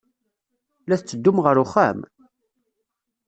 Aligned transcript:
La 0.87 0.97
tetteddum 0.99 1.37
ɣer 1.45 1.55
uxxam? 1.63 1.99